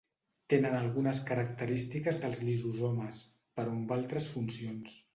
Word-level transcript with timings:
Tenen 0.53 0.77
algunes 0.77 1.19
característiques 1.27 2.19
dels 2.25 2.41
lisosomes 2.49 3.23
però 3.61 3.79
amb 3.79 3.99
altres 4.01 4.35
funcions. 4.35 5.03